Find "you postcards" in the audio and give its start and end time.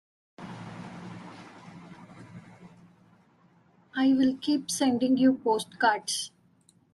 5.15-6.31